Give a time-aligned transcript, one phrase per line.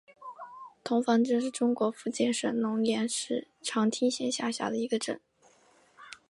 [0.83, 5.21] 童坊镇是中国福建省龙岩市长汀县下辖的一个镇。